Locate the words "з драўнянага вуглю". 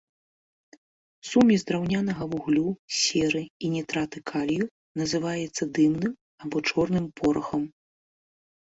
1.63-2.67